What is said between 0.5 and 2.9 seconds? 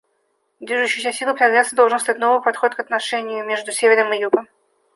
Движущей силой прогресса должен стать новый подход к